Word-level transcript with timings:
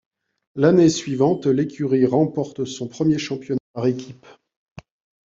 L'année 0.55 0.89
suivante, 0.89 1.45
l'écurie 1.45 2.07
remporte 2.07 2.65
son 2.65 2.87
premier 2.87 3.19
championnat 3.19 3.59
par 3.75 3.85
équipes. 3.85 4.25